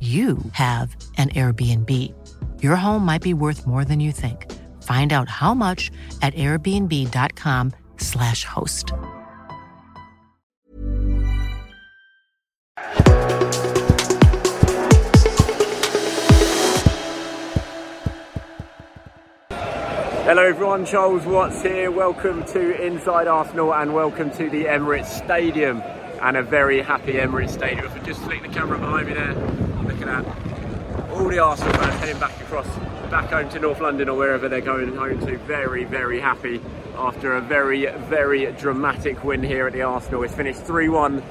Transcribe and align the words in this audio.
you 0.00 0.38
have 0.52 0.96
an 1.18 1.28
Airbnb. 1.30 2.14
Your 2.62 2.76
home 2.76 3.04
might 3.04 3.20
be 3.20 3.34
worth 3.34 3.66
more 3.66 3.84
than 3.84 4.00
you 4.00 4.12
think. 4.12 4.50
Find 4.82 5.12
out 5.12 5.28
how 5.28 5.52
much 5.52 5.90
at 6.22 6.32
airbnb.com/slash 6.34 8.44
host. 8.44 8.92
Hello 20.24 20.44
everyone, 20.44 20.86
Charles 20.86 21.26
Watts 21.26 21.60
here. 21.60 21.90
Welcome 21.90 22.46
to 22.46 22.80
Inside 22.80 23.26
Arsenal 23.26 23.74
and 23.74 23.92
welcome 23.92 24.30
to 24.30 24.48
the 24.48 24.64
Emirates 24.64 25.06
Stadium 25.06 25.82
and 26.22 26.36
a 26.36 26.42
very 26.42 26.82
happy 26.82 27.14
Emirates 27.14 27.50
Stadium. 27.50 27.86
If 27.86 27.96
I 27.96 27.98
just 28.04 28.20
flick 28.22 28.42
the 28.42 28.48
camera 28.48 28.78
behind 28.78 29.08
me 29.08 29.14
there, 29.14 29.34
looking 30.10 30.26
at 30.26 31.10
all 31.10 31.28
the 31.28 31.38
Arsenal 31.38 31.72
fans 31.74 32.00
heading 32.00 32.18
back 32.18 32.40
across, 32.40 32.66
back 33.10 33.30
home 33.30 33.48
to 33.50 33.58
North 33.58 33.80
London 33.80 34.08
or 34.08 34.16
wherever 34.16 34.48
they're 34.48 34.60
going 34.60 34.94
home 34.96 35.18
to. 35.26 35.38
Very, 35.38 35.84
very 35.84 36.20
happy 36.20 36.60
after 36.96 37.36
a 37.36 37.40
very, 37.40 37.86
very 37.86 38.52
dramatic 38.52 39.24
win 39.24 39.42
here 39.42 39.66
at 39.66 39.72
the 39.72 39.82
Arsenal. 39.82 40.22
It's 40.22 40.34
finished 40.34 40.60
3-1. 40.60 41.22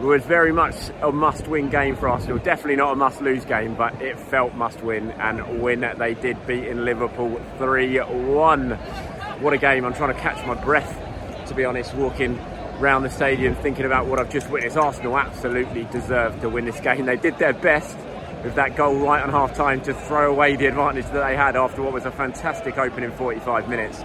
It 0.00 0.04
was 0.04 0.22
very 0.24 0.52
much 0.52 0.74
a 1.00 1.12
must-win 1.12 1.70
game 1.70 1.94
for 1.94 2.08
Arsenal. 2.08 2.38
Definitely 2.38 2.76
not 2.76 2.92
a 2.92 2.96
must-lose 2.96 3.44
game, 3.44 3.74
but 3.74 4.00
it 4.02 4.18
felt 4.18 4.54
must-win 4.54 5.12
and 5.12 5.62
win. 5.62 5.88
They 5.96 6.14
did 6.14 6.44
beat 6.46 6.64
in 6.64 6.84
Liverpool 6.84 7.40
3-1. 7.58 9.40
What 9.40 9.52
a 9.52 9.58
game! 9.58 9.84
I'm 9.84 9.94
trying 9.94 10.14
to 10.14 10.20
catch 10.20 10.44
my 10.46 10.54
breath, 10.54 10.98
to 11.46 11.54
be 11.54 11.64
honest, 11.64 11.94
walking 11.94 12.36
around 12.82 13.04
the 13.04 13.10
stadium 13.10 13.54
thinking 13.54 13.84
about 13.84 14.06
what 14.06 14.18
I've 14.18 14.30
just 14.30 14.50
witnessed. 14.50 14.76
Arsenal 14.76 15.16
absolutely 15.16 15.84
deserved 15.84 16.40
to 16.40 16.48
win 16.48 16.64
this 16.64 16.80
game. 16.80 17.06
They 17.06 17.16
did 17.16 17.38
their 17.38 17.52
best 17.52 17.96
with 18.42 18.56
that 18.56 18.74
goal 18.74 18.96
right 18.96 19.22
on 19.22 19.30
half 19.30 19.54
time 19.54 19.80
to 19.82 19.94
throw 19.94 20.32
away 20.32 20.56
the 20.56 20.66
advantage 20.66 21.04
that 21.06 21.24
they 21.24 21.36
had 21.36 21.54
after 21.54 21.80
what 21.80 21.92
was 21.92 22.06
a 22.06 22.10
fantastic 22.10 22.76
opening 22.78 23.12
45 23.12 23.68
minutes. 23.68 24.02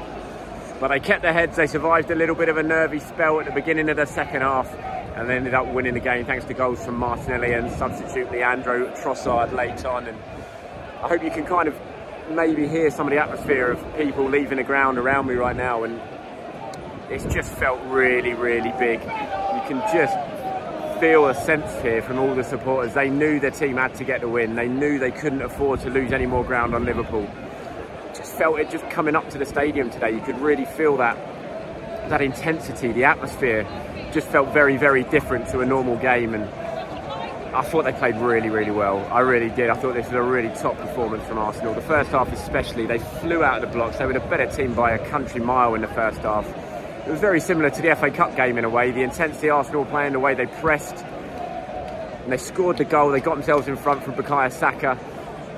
But 0.80 0.90
they 0.90 1.00
kept 1.00 1.24
their 1.24 1.34
heads, 1.34 1.56
they 1.56 1.66
survived 1.66 2.12
a 2.12 2.16
little 2.16 2.36
bit 2.36 2.50
of 2.50 2.58
a 2.58 2.64
nervy 2.64 3.00
spell 3.00 3.40
at 3.40 3.48
the 3.48 3.52
beginning 3.52 3.90
of 3.90 3.98
the 3.98 4.06
second 4.06 4.42
half 4.42 4.72
and 5.16 5.28
they 5.28 5.36
ended 5.36 5.56
up 5.56 5.66
winning 5.74 5.96
the 5.96 6.00
game 6.00 6.26
thanks 6.26 6.46
to 6.46 6.54
goals 6.54 6.86
from 6.86 6.98
Martinelli 6.98 7.54
and 7.54 7.72
substitute 7.72 8.32
Leandro 8.32 8.92
Trossard 8.98 9.54
late 9.54 9.84
on. 9.86 10.06
And 10.06 10.18
I 11.02 11.08
hope 11.08 11.24
you 11.24 11.32
can 11.32 11.46
kind 11.46 11.68
of 11.68 11.76
maybe 12.30 12.68
hear 12.68 12.92
some 12.92 13.08
of 13.08 13.12
the 13.12 13.18
atmosphere 13.18 13.72
of 13.72 13.98
people 13.98 14.30
leaving 14.30 14.58
the 14.58 14.64
ground 14.64 15.00
around 15.00 15.26
me 15.26 15.34
right 15.34 15.56
now 15.56 15.84
and 15.84 16.00
it's 17.10 17.26
just 17.34 17.52
felt 17.54 17.80
really, 17.86 18.34
really 18.34 18.74
big. 18.78 19.00
You 19.02 19.62
can 19.68 19.82
just 19.94 20.18
feel 21.00 21.28
a 21.28 21.36
sense 21.36 21.82
here 21.82 22.02
from 22.02 22.20
all 22.20 22.34
the 22.36 22.44
supporters. 22.44 22.94
They 22.94 23.10
knew 23.10 23.40
their 23.40 23.52
team 23.52 23.78
had 23.78 23.96
to 23.96 24.04
get 24.04 24.22
the 24.22 24.28
win. 24.28 24.56
They 24.56 24.68
knew 24.68 25.00
they 25.00 25.12
couldn't 25.12 25.42
afford 25.42 25.80
to 25.82 25.90
lose 25.90 26.12
any 26.12 26.26
more 26.26 26.44
ground 26.44 26.76
on 26.76 26.86
Liverpool. 26.86 27.30
Just 28.14 28.36
felt 28.36 28.60
it 28.60 28.70
just 28.70 28.90
coming 28.90 29.16
up 29.16 29.30
to 29.30 29.38
the 29.38 29.46
stadium 29.46 29.90
today. 29.90 30.12
You 30.12 30.22
could 30.22 30.40
really 30.40 30.66
feel 30.66 30.98
that 30.98 31.16
that 32.10 32.22
intensity, 32.22 32.92
the 32.92 33.06
atmosphere 33.06 33.66
just 34.12 34.28
felt 34.28 34.54
very, 34.54 34.78
very 34.78 35.04
different 35.04 35.48
to 35.50 35.60
a 35.60 35.66
normal 35.66 35.98
game 35.98 36.34
and 36.34 36.44
I 37.56 37.62
thought 37.64 37.86
they 37.86 37.94
played 37.94 38.18
really, 38.18 38.50
really 38.50 38.72
well. 38.72 39.00
I 39.12 39.22
really 39.22 39.50
did. 39.50 39.70
I 39.70 39.76
thought 39.76 39.96
this 39.96 40.06
was 40.06 40.14
a 40.14 40.22
really 40.22 40.54
top 40.56 40.78
performance 40.78 41.26
from 41.28 41.38
Arsenal. 41.38 41.74
The 41.74 41.82
first 41.82 42.12
half 42.12 42.32
especially, 42.32 42.86
they 42.86 43.00
flew 43.00 43.44
out 43.44 43.64
of 43.64 43.70
the 43.70 43.76
blocks. 43.76 43.98
They 43.98 44.06
were 44.06 44.14
the 44.14 44.20
better 44.20 44.46
team 44.46 44.74
by 44.74 44.92
a 44.92 45.10
country 45.10 45.42
mile 45.42 45.74
in 45.74 45.82
the 45.82 45.88
first 45.88 46.20
half 46.20 46.46
it 47.08 47.12
was 47.12 47.22
very 47.22 47.40
similar 47.40 47.70
to 47.70 47.82
the 47.82 47.96
FA 47.96 48.12
Cup 48.12 48.36
game 48.36 48.58
in 48.58 48.66
a 48.66 48.70
way. 48.70 48.92
The 48.92 49.02
intensity 49.02 49.50
Arsenal 49.50 49.86
were 49.86 49.90
playing, 49.90 50.12
the 50.12 50.20
way 50.20 50.34
they 50.34 50.46
pressed, 50.46 51.06
and 51.06 52.34
they 52.34 52.38
scored 52.38 52.78
the 52.78 52.84
goal. 52.84 53.12
They 53.12 53.22
got 53.22 53.36
themselves 53.36 53.70
in 53.70 53.78
front 53.78 54.04
from 54.04 54.16
Bukayo 54.16 54.52
Saka, 54.52 55.00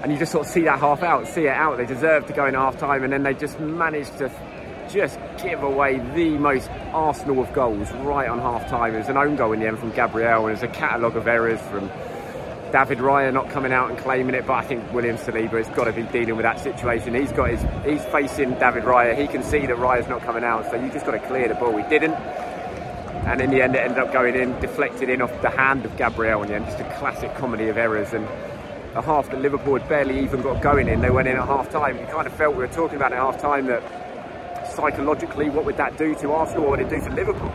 and 0.03 0.11
you 0.11 0.19
just 0.19 0.31
sort 0.31 0.45
of 0.45 0.51
see 0.51 0.61
that 0.61 0.77
half 0.77 1.01
out, 1.01 1.27
see 1.27 1.47
it 1.47 1.55
out. 1.55 1.77
They 1.77 1.87
deserved 1.87 2.27
to 2.27 2.33
go 2.33 2.45
in 2.45 2.53
half 2.53 2.77
time, 2.77 3.03
and 3.03 3.11
then 3.11 3.23
they 3.23 3.33
just 3.33 3.59
managed 3.59 4.19
to 4.19 4.31
just 4.91 5.17
give 5.41 5.63
away 5.63 5.97
the 6.13 6.37
most 6.37 6.69
Arsenal 6.93 7.41
of 7.41 7.51
goals 7.51 7.91
right 7.93 8.29
on 8.29 8.37
half 8.37 8.69
time. 8.69 8.93
It 8.93 8.99
was 8.99 9.09
an 9.09 9.17
own 9.17 9.35
goal 9.35 9.51
in 9.53 9.59
the 9.59 9.67
end 9.67 9.79
from 9.79 9.89
Gabriel, 9.89 10.45
and 10.45 10.49
it 10.49 10.61
was 10.61 10.63
a 10.63 10.67
catalogue 10.67 11.15
of 11.15 11.27
errors 11.27 11.59
from 11.61 11.89
David 12.71 12.99
Raya 12.99 13.33
not 13.33 13.49
coming 13.49 13.73
out 13.73 13.89
and 13.89 13.97
claiming 13.97 14.35
it, 14.35 14.45
but 14.45 14.53
I 14.53 14.61
think 14.61 14.91
William 14.93 15.17
Saliba 15.17 15.63
has 15.63 15.69
got 15.69 15.85
to 15.85 15.93
be 15.93 16.03
dealing 16.03 16.35
with 16.35 16.43
that 16.43 16.59
situation. 16.59 17.15
He's 17.15 17.31
got 17.31 17.49
his, 17.49 17.61
he's 17.83 18.03
facing 18.11 18.51
David 18.59 18.83
Raya. 18.83 19.19
He 19.19 19.27
can 19.27 19.43
see 19.43 19.65
that 19.65 19.77
Raya's 19.77 20.07
not 20.07 20.21
coming 20.21 20.43
out, 20.43 20.69
so 20.69 20.75
you 20.75 20.91
just 20.91 21.05
got 21.05 21.11
to 21.11 21.19
clear 21.19 21.47
the 21.47 21.55
ball. 21.55 21.75
He 21.75 21.87
didn't, 21.89 22.13
and 22.13 23.41
in 23.41 23.49
the 23.49 23.61
end, 23.61 23.75
it 23.75 23.79
ended 23.79 23.99
up 23.99 24.13
going 24.13 24.35
in, 24.35 24.59
deflected 24.59 25.09
in 25.09 25.21
off 25.21 25.41
the 25.41 25.49
hand 25.49 25.85
of 25.85 25.95
Gabriel. 25.97 26.43
In 26.43 26.49
the 26.49 26.55
end, 26.55 26.65
just 26.65 26.79
a 26.79 26.95
classic 26.99 27.33
comedy 27.35 27.67
of 27.67 27.77
errors. 27.77 28.13
And 28.13 28.25
a 28.95 29.01
half 29.01 29.29
that 29.29 29.41
Liverpool 29.41 29.77
had 29.77 29.87
barely 29.87 30.19
even 30.23 30.41
got 30.41 30.61
going 30.61 30.87
in, 30.87 31.01
they 31.01 31.09
went 31.11 31.27
in 31.27 31.37
at 31.37 31.45
half 31.45 31.69
time. 31.69 31.97
You 31.97 32.05
kind 32.05 32.27
of 32.27 32.33
felt 32.33 32.55
we 32.55 32.61
were 32.61 32.67
talking 32.67 32.95
about 32.95 33.13
at 33.13 33.19
half 33.19 33.39
time 33.39 33.67
that 33.67 33.83
psychologically, 34.75 35.49
what 35.49 35.65
would 35.65 35.77
that 35.77 35.97
do 35.97 36.15
to 36.15 36.31
Arsenal? 36.31 36.63
What 36.63 36.79
would 36.79 36.79
it 36.81 36.89
do 36.89 37.01
to 37.01 37.15
Liverpool? 37.15 37.51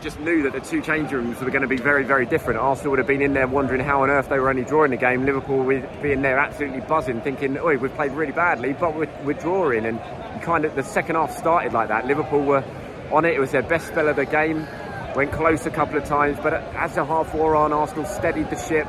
Just 0.00 0.20
knew 0.20 0.44
that 0.44 0.52
the 0.52 0.60
two 0.60 0.80
change 0.80 1.10
rooms 1.10 1.40
were 1.40 1.50
going 1.50 1.62
to 1.62 1.68
be 1.68 1.76
very, 1.76 2.04
very 2.04 2.24
different. 2.24 2.60
Arsenal 2.60 2.92
would 2.92 3.00
have 3.00 3.08
been 3.08 3.20
in 3.20 3.34
there 3.34 3.48
wondering 3.48 3.80
how 3.80 4.04
on 4.04 4.10
earth 4.10 4.28
they 4.28 4.38
were 4.38 4.48
only 4.48 4.62
drawing 4.62 4.92
the 4.92 4.96
game. 4.96 5.26
Liverpool 5.26 5.64
would 5.64 6.02
be 6.02 6.12
in 6.12 6.22
there 6.22 6.38
absolutely 6.38 6.80
buzzing, 6.82 7.20
thinking, 7.20 7.58
"Oh, 7.58 7.76
we've 7.76 7.92
played 7.94 8.12
really 8.12 8.30
badly, 8.30 8.74
but 8.74 8.94
we're, 8.94 9.10
we're 9.24 9.32
drawing." 9.32 9.86
And 9.86 10.00
kind 10.42 10.64
of 10.64 10.76
the 10.76 10.84
second 10.84 11.16
half 11.16 11.36
started 11.36 11.72
like 11.72 11.88
that. 11.88 12.06
Liverpool 12.06 12.42
were 12.42 12.62
on 13.10 13.24
it. 13.24 13.34
It 13.34 13.40
was 13.40 13.50
their 13.50 13.62
best 13.62 13.88
spell 13.88 14.08
of 14.08 14.14
the 14.14 14.24
game. 14.24 14.68
Went 15.16 15.32
close 15.32 15.66
a 15.66 15.70
couple 15.70 15.98
of 15.98 16.04
times, 16.04 16.38
but 16.40 16.54
as 16.54 16.94
the 16.94 17.04
half 17.04 17.34
wore 17.34 17.56
on, 17.56 17.72
Arsenal 17.72 18.04
steadied 18.04 18.50
the 18.50 18.56
ship, 18.56 18.86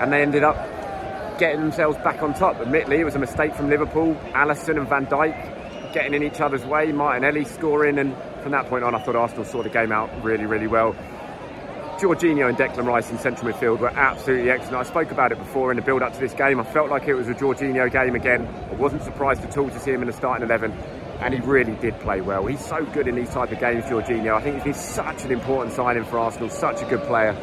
and 0.00 0.12
they 0.12 0.22
ended 0.22 0.44
up 0.44 0.56
getting 1.40 1.60
themselves 1.60 1.98
back 1.98 2.22
on 2.22 2.34
top. 2.34 2.60
Admittedly, 2.60 3.00
it 3.00 3.04
was 3.04 3.16
a 3.16 3.18
mistake 3.18 3.52
from 3.56 3.68
Liverpool. 3.68 4.14
Alisson 4.32 4.78
and 4.78 4.88
Van 4.88 5.06
Dijk 5.06 5.92
getting 5.92 6.14
in 6.14 6.22
each 6.22 6.40
other's 6.40 6.64
way. 6.64 6.92
Martinelli 6.92 7.44
scoring 7.44 7.98
and 7.98 8.14
from 8.44 8.52
that 8.52 8.66
point 8.66 8.84
on, 8.84 8.94
I 8.94 8.98
thought 8.98 9.16
Arsenal 9.16 9.46
saw 9.46 9.62
the 9.62 9.70
game 9.70 9.90
out 9.90 10.10
really, 10.22 10.44
really 10.44 10.66
well. 10.66 10.94
Jorginho 11.96 12.46
and 12.46 12.58
Declan 12.58 12.84
Rice 12.84 13.10
in 13.10 13.18
central 13.18 13.50
midfield 13.50 13.78
were 13.78 13.88
absolutely 13.88 14.50
excellent. 14.50 14.76
I 14.76 14.82
spoke 14.82 15.10
about 15.10 15.32
it 15.32 15.38
before 15.38 15.70
in 15.70 15.76
the 15.76 15.82
build 15.82 16.02
up 16.02 16.12
to 16.12 16.20
this 16.20 16.34
game. 16.34 16.60
I 16.60 16.64
felt 16.64 16.90
like 16.90 17.08
it 17.08 17.14
was 17.14 17.26
a 17.26 17.32
Jorginho 17.32 17.90
game 17.90 18.14
again. 18.14 18.46
I 18.70 18.74
wasn't 18.74 19.02
surprised 19.02 19.42
at 19.44 19.56
all 19.56 19.70
to 19.70 19.80
see 19.80 19.92
him 19.92 20.02
in 20.02 20.08
the 20.08 20.12
starting 20.12 20.46
11, 20.46 20.72
and 21.20 21.32
he 21.32 21.40
really 21.40 21.74
did 21.76 21.98
play 22.00 22.20
well. 22.20 22.44
He's 22.44 22.62
so 22.62 22.84
good 22.84 23.08
in 23.08 23.14
these 23.14 23.30
type 23.30 23.50
of 23.50 23.58
games, 23.58 23.84
Jorginho. 23.84 24.34
I 24.34 24.42
think 24.42 24.62
he's 24.62 24.78
such 24.78 25.24
an 25.24 25.32
important 25.32 25.74
signing 25.74 26.04
for 26.04 26.18
Arsenal, 26.18 26.50
such 26.50 26.82
a 26.82 26.84
good 26.84 27.00
player. 27.04 27.34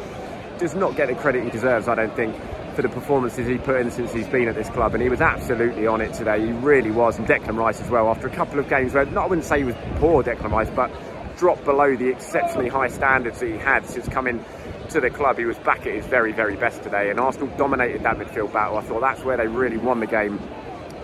does 0.58 0.76
not 0.76 0.94
get 0.94 1.08
the 1.08 1.16
credit 1.16 1.42
he 1.42 1.50
deserves, 1.50 1.88
I 1.88 1.96
don't 1.96 2.14
think, 2.14 2.36
for 2.74 2.82
the 2.82 2.88
performances 2.88 3.46
he 3.46 3.58
put 3.58 3.80
in 3.80 3.90
since 3.90 4.12
he's 4.12 4.28
been 4.28 4.48
at 4.48 4.54
this 4.54 4.68
club. 4.70 4.94
And 4.94 5.02
he 5.02 5.08
was 5.08 5.20
absolutely 5.20 5.86
on 5.86 6.00
it 6.00 6.14
today. 6.14 6.44
He 6.44 6.52
really 6.52 6.90
was. 6.90 7.18
And 7.18 7.26
Declan 7.26 7.56
Rice 7.56 7.80
as 7.80 7.90
well. 7.90 8.08
After 8.08 8.26
a 8.26 8.34
couple 8.34 8.58
of 8.58 8.68
games 8.68 8.94
where, 8.94 9.04
not 9.06 9.24
I 9.24 9.26
wouldn't 9.28 9.46
say 9.46 9.58
he 9.58 9.64
was 9.64 9.76
poor, 9.96 10.22
Declan 10.22 10.50
Rice, 10.50 10.70
but 10.70 10.90
dropped 11.36 11.64
below 11.64 11.96
the 11.96 12.08
exceptionally 12.08 12.68
high 12.68 12.88
standards 12.88 13.40
that 13.40 13.46
he 13.46 13.58
had 13.58 13.86
since 13.86 14.08
coming 14.08 14.44
to 14.90 15.00
the 15.00 15.10
club. 15.10 15.38
He 15.38 15.44
was 15.44 15.58
back 15.58 15.80
at 15.86 15.94
his 15.94 16.06
very, 16.06 16.32
very 16.32 16.56
best 16.56 16.82
today. 16.82 17.10
And 17.10 17.18
Arsenal 17.20 17.48
dominated 17.56 18.02
that 18.02 18.16
midfield 18.16 18.52
battle. 18.52 18.78
I 18.78 18.82
thought 18.82 19.00
that's 19.00 19.22
where 19.22 19.36
they 19.36 19.46
really 19.46 19.78
won 19.78 20.00
the 20.00 20.06
game 20.06 20.38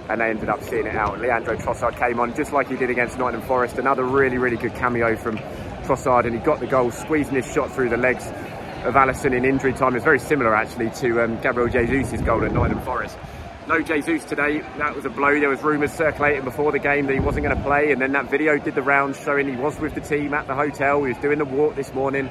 and 0.09 0.21
they 0.21 0.31
ended 0.31 0.49
up 0.49 0.63
seeing 0.63 0.87
it 0.87 0.97
out. 0.97 1.21
Leandro 1.21 1.57
Trossard 1.57 1.97
came 1.99 2.19
on 2.19 2.35
just 2.35 2.53
like 2.53 2.69
he 2.69 2.77
did 2.77 2.89
against 2.89 3.19
Nottingham 3.19 3.47
Forest. 3.47 3.79
Another 3.79 4.05
really, 4.05 4.39
really 4.39 4.57
good 4.57 4.75
cameo 4.75 5.17
from 5.17 5.37
Trossard, 5.85 6.25
and 6.25 6.35
he 6.35 6.41
got 6.41 6.61
the 6.61 6.67
goal, 6.67 6.91
squeezing 6.91 7.35
his 7.35 7.53
shot 7.53 7.71
through 7.71 7.91
the 7.91 7.97
legs 7.97 8.27
of 8.85 8.95
Alisson 8.95 9.37
in 9.37 9.45
injury 9.45 9.73
time. 9.73 9.97
is 9.97 10.05
very 10.05 10.19
similar 10.19 10.55
actually 10.55 10.91
to 10.91 11.23
um, 11.23 11.41
Gabriel 11.41 11.69
Jesus' 11.69 12.21
goal 12.21 12.45
at 12.45 12.53
Nottingham 12.53 12.85
Forest. 12.85 13.17
No 13.67 13.83
Jesus 13.83 14.25
today. 14.25 14.61
That 14.79 14.97
was 14.97 15.05
a 15.05 15.11
blow. 15.11 15.39
There 15.39 15.49
was 15.49 15.63
rumours 15.63 15.93
circulating 15.93 16.45
before 16.45 16.73
the 16.73 16.79
game 16.79 17.07
that 17.07 17.15
he 17.15 17.21
wasn't 17.21 17.45
going 17.45 17.57
to 17.57 17.63
play, 17.63 17.93
and 17.93 18.01
then 18.01 18.13
that 18.13 18.31
video 18.31 18.59
did 18.59 18.75
the 18.75 18.83
rounds 18.83 19.21
showing 19.23 19.49
he 19.49 19.57
was 19.57 19.79
with 19.79 19.95
the 19.95 20.01
team 20.01 20.33
at 20.33 20.47
the 20.47 20.55
hotel. 20.55 21.05
He 21.05 21.13
was 21.13 21.23
doing 21.23 21.39
the 21.39 21.45
walk 21.45 21.75
this 21.75 21.93
morning. 21.93 22.31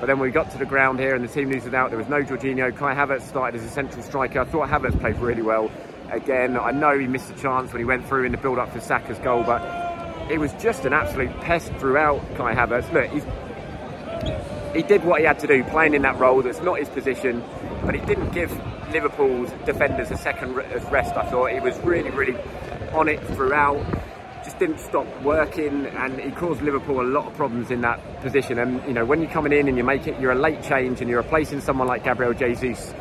But 0.00 0.06
then 0.06 0.18
we 0.18 0.30
got 0.30 0.50
to 0.50 0.58
the 0.58 0.66
ground 0.66 0.98
here 0.98 1.14
and 1.14 1.24
the 1.24 1.32
team 1.32 1.48
news 1.48 1.64
was 1.64 1.72
out, 1.72 1.88
there 1.90 1.98
was 1.98 2.08
no 2.08 2.22
Jorginho. 2.22 2.76
Kai 2.76 2.94
Havertz 2.94 3.22
started 3.22 3.58
as 3.58 3.66
a 3.66 3.70
central 3.70 4.02
striker. 4.02 4.40
I 4.40 4.44
thought 4.44 4.68
Havertz 4.68 5.00
played 5.00 5.16
really 5.18 5.40
well 5.40 5.70
again. 6.10 6.58
I 6.58 6.72
know 6.72 6.98
he 6.98 7.06
missed 7.06 7.30
a 7.30 7.34
chance 7.40 7.72
when 7.72 7.80
he 7.80 7.86
went 7.86 8.06
through 8.06 8.24
in 8.24 8.32
the 8.32 8.38
build 8.38 8.58
up 8.58 8.72
to 8.74 8.80
Saka's 8.80 9.18
goal, 9.20 9.44
but 9.44 9.62
it 10.30 10.38
was 10.38 10.52
just 10.54 10.84
an 10.84 10.92
absolute 10.92 11.30
pest 11.40 11.72
throughout 11.74 12.20
Kai 12.36 12.54
Havertz. 12.54 12.92
Look, 12.92 13.10
he 14.74 14.82
did 14.82 15.04
what 15.04 15.20
he 15.20 15.26
had 15.26 15.38
to 15.40 15.46
do, 15.46 15.64
playing 15.64 15.94
in 15.94 16.02
that 16.02 16.18
role 16.18 16.42
that's 16.42 16.60
not 16.60 16.78
his 16.78 16.88
position, 16.88 17.42
but 17.84 17.94
he 17.94 18.00
didn't 18.02 18.30
give 18.30 18.50
Liverpool's 18.92 19.50
defenders 19.64 20.10
a 20.10 20.16
second 20.16 20.54
rest. 20.54 21.16
I 21.16 21.28
thought 21.30 21.52
he 21.52 21.60
was 21.60 21.76
really, 21.78 22.10
really 22.10 22.36
on 22.92 23.08
it 23.08 23.20
throughout. 23.28 23.84
Just 24.44 24.58
didn't 24.58 24.78
stop 24.78 25.06
working, 25.22 25.86
and 25.86 26.20
he 26.20 26.30
caused 26.30 26.60
Liverpool 26.60 27.00
a 27.00 27.08
lot 27.08 27.26
of 27.26 27.34
problems 27.34 27.70
in 27.70 27.80
that 27.80 28.20
position. 28.20 28.58
And 28.58 28.84
you 28.86 28.92
know, 28.92 29.04
when 29.04 29.20
you're 29.20 29.30
coming 29.30 29.52
in 29.52 29.68
and 29.68 29.76
you 29.76 29.84
make 29.84 30.06
it, 30.06 30.20
you're 30.20 30.32
a 30.32 30.38
late 30.38 30.62
change, 30.62 31.00
and 31.00 31.08
you're 31.08 31.22
replacing 31.22 31.60
someone 31.60 31.88
like 31.88 32.04
Gabriel 32.04 32.34
Jesus 32.34 32.92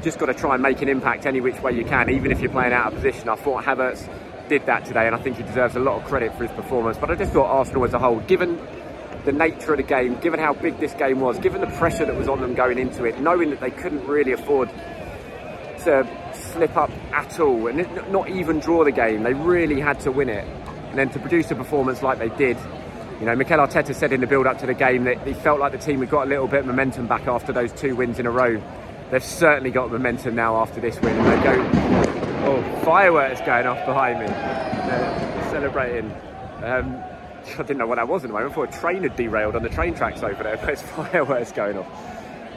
you 0.00 0.04
just 0.04 0.18
got 0.18 0.26
to 0.26 0.34
try 0.34 0.54
and 0.54 0.62
make 0.62 0.80
an 0.82 0.88
impact 0.88 1.26
any 1.26 1.40
which 1.40 1.60
way 1.60 1.72
you 1.72 1.84
can, 1.84 2.08
even 2.08 2.30
if 2.30 2.40
you're 2.40 2.50
playing 2.50 2.72
out 2.72 2.86
of 2.86 2.94
position. 2.94 3.28
I 3.28 3.36
thought 3.36 3.64
Havertz 3.64 4.08
did 4.48 4.64
that 4.66 4.84
today, 4.84 5.06
and 5.06 5.14
I 5.14 5.18
think 5.18 5.36
he 5.36 5.42
deserves 5.42 5.76
a 5.76 5.80
lot 5.80 6.00
of 6.00 6.08
credit 6.08 6.34
for 6.36 6.44
his 6.46 6.52
performance. 6.52 6.96
But 6.96 7.10
I 7.10 7.16
just 7.16 7.32
thought 7.32 7.46
Arsenal 7.46 7.84
as 7.84 7.92
a 7.92 7.98
whole, 7.98 8.20
given 8.20 8.58
the 9.24 9.32
nature 9.32 9.72
of 9.72 9.78
the 9.78 9.82
game, 9.82 10.18
given 10.20 10.40
how 10.40 10.52
big 10.52 10.78
this 10.78 10.92
game 10.94 11.20
was, 11.20 11.38
given 11.38 11.60
the 11.60 11.66
pressure 11.78 12.04
that 12.04 12.16
was 12.16 12.28
on 12.28 12.40
them 12.40 12.54
going 12.54 12.78
into 12.78 13.04
it, 13.04 13.20
knowing 13.20 13.50
that 13.50 13.60
they 13.60 13.70
couldn't 13.70 14.06
really 14.06 14.32
afford 14.32 14.68
to 15.84 16.06
slip 16.52 16.76
up 16.76 16.90
at 17.12 17.40
all 17.40 17.66
and 17.66 17.88
not 18.12 18.28
even 18.28 18.58
draw 18.60 18.84
the 18.84 18.92
game, 18.92 19.22
they 19.22 19.34
really 19.34 19.80
had 19.80 19.98
to 20.00 20.12
win 20.12 20.28
it. 20.28 20.46
And 20.90 20.98
then 20.98 21.10
to 21.10 21.18
produce 21.18 21.50
a 21.50 21.54
performance 21.54 22.02
like 22.02 22.18
they 22.18 22.28
did, 22.30 22.56
you 23.20 23.26
know, 23.26 23.36
Mikel 23.36 23.58
Arteta 23.58 23.94
said 23.94 24.12
in 24.12 24.20
the 24.20 24.26
build 24.26 24.46
up 24.46 24.58
to 24.58 24.66
the 24.66 24.74
game 24.74 25.04
that 25.04 25.26
he 25.26 25.34
felt 25.34 25.60
like 25.60 25.72
the 25.72 25.78
team 25.78 26.00
had 26.00 26.10
got 26.10 26.26
a 26.26 26.28
little 26.28 26.48
bit 26.48 26.60
of 26.60 26.66
momentum 26.66 27.06
back 27.06 27.26
after 27.28 27.52
those 27.52 27.72
two 27.72 27.94
wins 27.94 28.18
in 28.18 28.26
a 28.26 28.30
row 28.30 28.60
they've 29.10 29.24
certainly 29.24 29.70
got 29.70 29.90
momentum 29.90 30.34
now 30.34 30.56
after 30.56 30.80
this 30.80 30.98
win. 31.00 31.16
And 31.16 31.26
they 31.26 31.44
go, 31.44 31.70
oh, 32.46 32.82
fireworks 32.84 33.40
going 33.40 33.66
off 33.66 33.84
behind 33.84 34.20
me. 34.20 34.26
They're 34.26 35.50
celebrating. 35.50 36.12
Um, 36.62 37.02
I 37.58 37.62
didn't 37.62 37.78
know 37.78 37.86
what 37.86 37.96
that 37.96 38.08
was 38.08 38.24
at 38.24 38.28
the 38.28 38.34
moment. 38.34 38.52
I 38.52 38.54
thought 38.54 38.74
a 38.74 38.80
train 38.80 39.02
had 39.02 39.16
derailed 39.16 39.56
on 39.56 39.62
the 39.62 39.68
train 39.68 39.94
tracks 39.94 40.22
over 40.22 40.42
there. 40.42 40.56
But 40.56 40.66
there's 40.66 40.82
fireworks 40.82 41.52
going 41.52 41.78
off. 41.78 41.86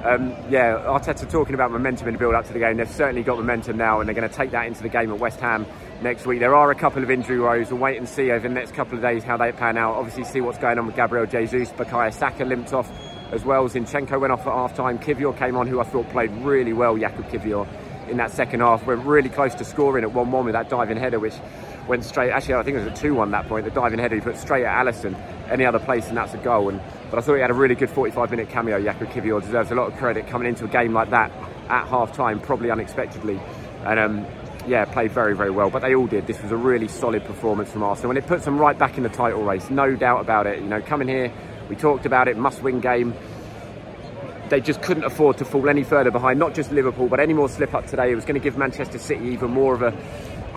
Um, 0.04 0.36
yeah, 0.50 0.84
Arteta 0.86 1.30
talking 1.30 1.56
about 1.56 1.72
momentum 1.72 2.10
in 2.10 2.16
the 2.16 2.20
build 2.20 2.36
up 2.36 2.46
to 2.48 2.54
the 2.54 2.60
game. 2.60 2.76
They've 2.76 2.90
certainly 2.90 3.24
got 3.24 3.38
momentum 3.38 3.78
now, 3.78 4.02
and 4.02 4.08
they're 4.08 4.16
going 4.16 4.30
to 4.30 4.36
take 4.36 4.52
that 4.52 4.68
into 4.68 4.84
the 4.84 4.90
game 4.90 5.10
at 5.12 5.20
West 5.20 5.40
Ham 5.40 5.66
next 6.02 6.26
week. 6.26 6.40
There 6.40 6.54
are 6.54 6.70
a 6.72 6.76
couple 6.76 7.02
of 7.02 7.10
injury 7.10 7.40
woes. 7.40 7.72
We'll 7.72 7.80
wait 7.80 7.98
and 7.98 8.10
see 8.10 8.30
over 8.32 8.46
the 8.46 8.54
next 8.54 8.74
couple 8.74 8.96
of 8.96 9.02
days 9.02 9.24
how 9.24 9.38
they 9.38 9.54
pan 9.54 9.78
out. 9.78 9.96
Obviously, 9.96 10.26
see 10.26 10.42
what's 10.42 10.58
going 10.58 10.78
on 10.78 10.88
with 10.88 10.98
Gabriel 10.98 11.26
Jesus. 11.26 11.70
Bukayo 11.70 12.14
Saka 12.14 12.44
limped 12.44 12.74
off 12.74 12.92
as 13.32 13.46
well. 13.46 13.70
Zinchenko 13.70 14.20
went 14.20 14.34
off 14.34 14.42
at 14.42 14.54
half 14.54 14.76
time. 14.76 15.00
Kiwior 15.00 15.38
came 15.38 15.56
on, 15.56 15.68
who 15.68 15.80
I 15.80 15.84
thought 15.84 16.10
played 16.10 16.32
really 16.32 16.74
well, 16.74 16.98
Jakub 16.98 17.30
Kiwior, 17.30 17.66
in 18.10 18.18
that 18.18 18.32
second 18.32 18.60
half. 18.60 18.86
We're 18.86 18.96
really 18.96 19.30
close 19.30 19.56
to 19.56 19.66
scoring 19.66 20.04
at 20.04 20.12
1 20.12 20.32
1 20.32 20.46
with 20.46 20.54
that 20.54 20.70
diving 20.70 20.98
header, 20.98 21.20
which 21.20 21.36
went 21.88 22.04
straight. 22.04 22.32
Actually, 22.32 22.56
I 22.56 22.64
think 22.64 22.78
it 22.78 22.84
was 22.84 23.00
a 23.00 23.02
2 23.02 23.14
1 23.14 23.32
that 23.32 23.48
point. 23.48 23.66
The 23.66 23.72
diving 23.72 24.00
header 24.00 24.16
he 24.16 24.22
put 24.22 24.38
straight 24.38 24.66
at 24.66 24.86
Alisson. 24.86 25.16
Any 25.50 25.66
other 25.66 25.80
place, 25.80 26.08
and 26.08 26.18
that's 26.18 26.34
a 26.34 26.38
goal. 26.38 26.70
And 26.70 26.82
But 27.10 27.20
I 27.20 27.22
thought 27.22 27.36
he 27.36 27.42
had 27.42 27.52
a 27.52 27.56
really 27.56 27.76
good 27.76 27.90
45 27.90 28.32
minute 28.32 28.50
cameo. 28.50 28.82
Jakub 28.82 29.12
Kiwior 29.12 29.42
deserves 29.42 29.72
a 29.72 29.76
lot 29.76 29.92
of 29.92 29.98
credit 29.98 30.28
coming 30.28 30.48
into 30.48 30.66
a 30.66 30.70
game 30.70 30.94
like 30.94 31.10
that 31.10 31.32
at 31.70 31.88
half 31.88 32.14
time, 32.14 32.40
probably 32.40 32.72
unexpectedly. 32.72 33.40
And 33.86 34.00
um, 34.00 34.26
yeah, 34.68 34.86
played 34.86 35.12
very, 35.12 35.36
very 35.36 35.52
well. 35.52 35.70
But 35.70 35.82
they 35.82 35.96
all 35.96 36.08
did. 36.08 36.28
This 36.28 36.42
was 36.42 36.52
a 36.52 36.58
really 36.58 36.88
solid 36.88 37.26
performance 37.26 37.72
from 37.72 37.84
Arsenal, 37.84 38.12
and 38.12 38.18
it 38.18 38.28
puts 38.28 38.46
them 38.46 38.58
right 38.58 38.78
back 38.78 38.98
in 38.98 39.04
the 39.04 39.10
title 39.10 39.44
race, 39.44 39.70
no 39.70 39.96
doubt 39.96 40.22
about 40.22 40.48
it. 40.48 40.60
You 40.60 40.68
know, 40.68 40.82
coming 40.82 41.08
here, 41.08 41.32
we 41.70 41.76
talked 41.76 42.06
about 42.06 42.28
it, 42.28 42.38
must-win 42.38 42.80
game 42.80 43.14
they 44.50 44.62
just 44.62 44.82
couldn't 44.82 45.04
afford 45.04 45.38
to 45.38 45.46
fall 45.46 45.70
any 45.70 45.84
further 45.84 46.12
behind. 46.12 46.40
Not 46.40 46.54
just 46.54 46.72
Liverpool, 46.72 47.08
but 47.08 47.20
any 47.20 47.34
more 47.34 47.50
slip 47.50 47.74
up 47.74 47.88
today. 47.88 48.12
It 48.12 48.16
was 48.16 48.26
going 48.26 48.40
to 48.40 48.44
give 48.44 48.58
Manchester 48.58 49.00
City 49.00 49.26
even 49.30 49.52
more 49.52 49.74
of 49.74 49.82
a, 49.82 49.94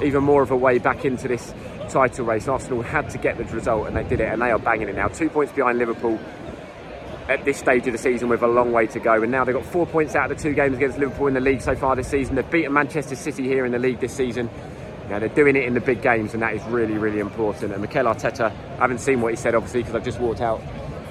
even 0.05 0.25
more 0.25 0.43
of 0.43 0.51
a 0.51 0.57
way 0.57 0.79
back 0.79 1.05
into 1.05 1.29
this 1.29 1.55
title 1.89 2.27
race. 2.27 2.49
Arsenal 2.49 2.83
had 2.83 3.09
to 3.11 3.19
get 3.19 3.39
the 3.39 3.45
result, 3.45 3.87
and 3.87 3.97
they 3.97 4.05
did 4.05 4.21
it, 4.21 4.33
and 4.33 4.43
they 4.43 4.51
are 4.51 4.59
banging 4.59 4.89
it 4.89 4.97
now. 4.97 5.09
Two 5.09 5.31
points 5.31 5.53
behind 5.53 5.79
Liverpool 5.79 6.19
at 7.29 7.45
this 7.45 7.59
stage 7.59 7.87
of 7.87 7.93
the 7.93 7.99
season 7.99 8.29
with 8.29 8.43
a 8.43 8.47
long 8.47 8.73
way 8.73 8.87
to 8.87 9.01
go. 9.01 9.23
And 9.23 9.33
now 9.33 9.45
they've 9.45 9.55
got 9.55 9.65
four 9.65 9.87
points 9.87 10.15
out 10.15 10.31
of 10.31 10.37
the 10.37 10.43
two 10.43 10.55
games 10.55 10.77
against 10.77 10.99
Liverpool 10.99 11.27
in 11.27 11.35
the 11.35 11.41
league 11.41 11.61
so 11.61 11.75
far 11.75 11.97
this 11.97 12.09
season. 12.09 12.37
They've 12.37 12.51
beaten 12.51 12.73
Manchester 12.73 13.17
City 13.17 13.45
here 13.45 13.67
in 13.67 13.73
the 13.73 13.79
league 13.79 14.01
this 14.01 14.15
season. 14.15 14.49
Now 15.09 15.19
they're 15.21 15.29
doing 15.29 15.57
it 15.57 15.65
in 15.65 15.75
the 15.75 15.81
big 15.81 16.03
games, 16.03 16.35
and 16.35 16.43
that 16.43 16.55
is 16.55 16.63
really, 16.65 16.99
really 16.99 17.21
important. 17.21 17.73
And 17.73 17.81
Mikel 17.81 18.05
Arteta, 18.05 18.51
I 18.51 18.81
haven't 18.81 18.99
seen 18.99 19.21
what 19.21 19.33
he 19.33 19.37
said 19.37 19.55
obviously 19.55 19.83
because 19.83 19.95
I've 19.95 20.05
just 20.05 20.21
walked 20.21 20.41
out 20.41 20.61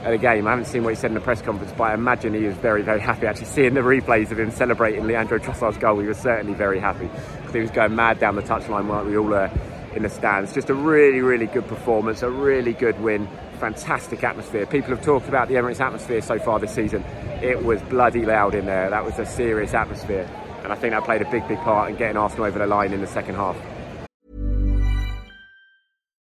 at 0.05 0.13
a 0.13 0.17
game. 0.19 0.45
I 0.45 0.51
haven't 0.51 0.65
seen 0.65 0.83
what 0.83 0.91
he 0.91 0.95
said 0.95 1.09
in 1.09 1.15
the 1.15 1.21
press 1.21 1.41
conference, 1.41 1.73
but 1.75 1.85
I 1.85 1.93
imagine 1.95 2.35
he 2.35 2.45
was 2.45 2.55
very, 2.57 2.83
very 2.83 2.99
happy. 2.99 3.25
Actually, 3.25 3.47
seeing 3.47 3.73
the 3.73 3.81
replays 3.81 4.31
of 4.31 4.39
him 4.39 4.51
celebrating 4.51 5.07
Leandro 5.07 5.39
Trossard's 5.39 5.79
goal, 5.79 5.99
he 5.99 6.07
was 6.07 6.17
certainly 6.17 6.53
very 6.53 6.79
happy 6.79 7.09
because 7.37 7.53
he 7.53 7.59
was 7.61 7.71
going 7.71 7.95
mad 7.95 8.19
down 8.19 8.35
the 8.35 8.43
touchline 8.43 8.87
weren't 8.87 9.07
we 9.07 9.17
all 9.17 9.25
were 9.25 9.49
in 9.95 10.03
the 10.03 10.09
stands. 10.09 10.53
Just 10.53 10.69
a 10.69 10.75
really, 10.75 11.21
really 11.21 11.47
good 11.47 11.67
performance, 11.67 12.21
a 12.21 12.29
really 12.29 12.73
good 12.73 12.99
win, 13.01 13.27
fantastic 13.59 14.23
atmosphere. 14.23 14.67
People 14.67 14.91
have 14.91 15.03
talked 15.03 15.27
about 15.27 15.47
the 15.47 15.55
Emirates 15.55 15.79
atmosphere 15.79 16.21
so 16.21 16.37
far 16.37 16.59
this 16.59 16.71
season. 16.71 17.03
It 17.41 17.63
was 17.63 17.81
bloody 17.83 18.25
loud 18.25 18.53
in 18.53 18.67
there. 18.67 18.91
That 18.91 19.03
was 19.03 19.17
a 19.17 19.25
serious 19.25 19.73
atmosphere, 19.73 20.29
and 20.63 20.71
I 20.71 20.75
think 20.75 20.93
that 20.93 21.03
played 21.03 21.23
a 21.23 21.31
big, 21.31 21.47
big 21.47 21.57
part 21.59 21.89
in 21.89 21.95
getting 21.95 22.17
Arsenal 22.17 22.45
over 22.45 22.59
the 22.59 22.67
line 22.67 22.93
in 22.93 23.01
the 23.01 23.07
second 23.07 23.35
half. 23.35 23.57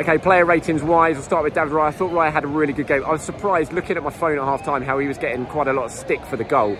Okay, 0.00 0.16
player 0.16 0.46
ratings 0.46 0.82
wise, 0.82 1.16
we'll 1.16 1.24
start 1.24 1.44
with 1.44 1.52
David 1.52 1.74
Raya. 1.74 1.88
I 1.88 1.90
thought 1.90 2.10
Raya 2.10 2.32
had 2.32 2.44
a 2.44 2.46
really 2.46 2.72
good 2.72 2.86
game. 2.86 3.04
I 3.04 3.10
was 3.10 3.20
surprised 3.20 3.74
looking 3.74 3.98
at 3.98 4.02
my 4.02 4.08
phone 4.08 4.38
at 4.38 4.44
half 4.44 4.64
time 4.64 4.82
how 4.82 4.98
he 4.98 5.06
was 5.06 5.18
getting 5.18 5.44
quite 5.44 5.68
a 5.68 5.74
lot 5.74 5.84
of 5.84 5.90
stick 5.90 6.24
for 6.24 6.38
the 6.38 6.44
goal. 6.44 6.78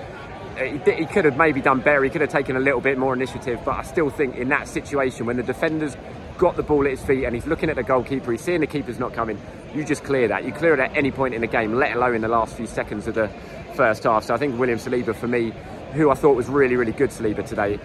Uh, 0.57 0.65
he, 0.65 0.93
he, 0.95 1.05
could 1.05 1.27
have 1.27 1.37
maybe 1.37 1.61
done 1.61 1.81
better, 1.81 2.03
he 2.03 2.09
could 2.09 2.23
have 2.23 2.31
taken 2.31 2.57
a 2.57 2.61
little 2.61 2.81
bit 2.81 2.97
more 2.97 3.12
initiative, 3.12 3.61
but 3.62 3.73
I 3.73 3.83
still 3.83 4.09
think 4.09 4.37
in 4.37 4.49
that 4.49 4.69
situation 4.69 5.27
when 5.27 5.37
the 5.37 5.43
defenders 5.43 5.99
got 6.39 6.57
the 6.57 6.62
ball 6.62 6.87
at 6.87 6.93
his 6.93 7.03
feet 7.03 7.25
and 7.25 7.35
he's 7.35 7.47
looking 7.47 7.69
at 7.69 7.77
the 7.77 7.83
goalkeeper, 7.83 8.33
he's 8.33 8.41
seeing 8.41 8.62
the 8.62 8.67
keeper's 8.67 8.99
not 8.99 9.12
coming, 9.12 9.39
you 9.75 9.85
just 9.85 10.03
clear 10.03 10.27
that. 10.29 10.47
You 10.47 10.53
clear 10.53 10.73
it 10.73 10.81
at 10.81 10.97
any 10.97 11.11
point 11.11 11.35
in 11.35 11.43
the 11.43 11.47
game, 11.47 11.75
let 11.75 11.95
alone 11.95 12.15
in 12.15 12.23
the 12.23 12.29
last 12.29 12.57
few 12.57 12.67
seconds 12.67 13.07
of 13.07 13.17
the 13.17 13.29
first 13.75 14.05
half. 14.05 14.25
So 14.25 14.33
I 14.33 14.39
think 14.39 14.59
William 14.59 14.79
Saliba, 14.79 15.15
for 15.15 15.29
me, 15.29 15.53
who 15.93 16.11
I 16.11 16.15
thought 16.15 16.37
was 16.37 16.49
really, 16.49 16.77
really 16.77 16.93
good 16.93 17.11
Saliba 17.11 17.47
today, 17.47 17.79